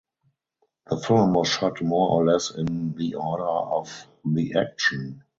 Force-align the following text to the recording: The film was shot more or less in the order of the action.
The 0.89 0.97
film 0.97 1.35
was 1.35 1.47
shot 1.49 1.79
more 1.83 2.09
or 2.09 2.25
less 2.25 2.49
in 2.49 2.95
the 2.95 3.13
order 3.13 3.43
of 3.43 4.07
the 4.25 4.55
action. 4.57 5.21